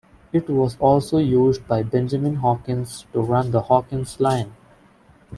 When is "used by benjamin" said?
1.19-2.37